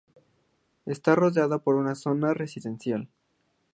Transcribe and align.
Está 0.87 1.13
rodeada 1.13 1.59
por 1.59 1.75
una 1.75 1.93
zona 1.93 2.33
residencial. 2.33 3.07